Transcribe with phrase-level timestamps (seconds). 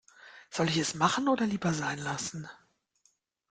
[0.49, 2.49] Soll ich es machen oder lieber sein lassen?